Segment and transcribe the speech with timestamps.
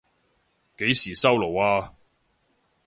[0.77, 1.93] 幾時收爐啊？